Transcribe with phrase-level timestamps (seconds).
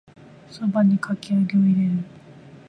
[0.49, 2.03] 蕎麦にかき揚げを入れる